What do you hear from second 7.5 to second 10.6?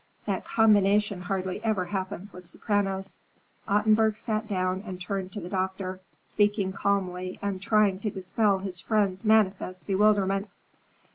trying to dispel his friend's manifest bewilderment.